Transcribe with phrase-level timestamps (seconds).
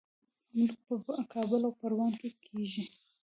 [0.55, 2.85] املوک په کابل او پروان کې کیږي.